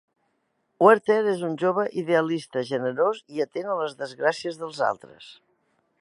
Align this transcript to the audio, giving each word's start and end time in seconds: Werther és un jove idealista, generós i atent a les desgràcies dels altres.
Werther 0.85 1.17
és 1.33 1.43
un 1.49 1.53
jove 1.65 1.85
idealista, 2.03 2.65
generós 2.71 3.23
i 3.37 3.45
atent 3.47 3.69
a 3.75 3.79
les 3.83 3.97
desgràcies 4.03 4.59
dels 4.63 4.85
altres. 4.93 5.33